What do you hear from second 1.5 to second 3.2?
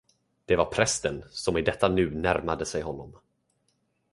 i detta nu närmade sig honom.